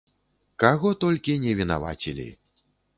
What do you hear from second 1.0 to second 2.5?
толькі не вінавацілі!